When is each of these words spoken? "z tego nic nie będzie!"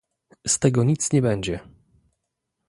"z 0.47 0.59
tego 0.59 0.83
nic 0.83 1.11
nie 1.13 1.21
będzie!" 1.21 1.59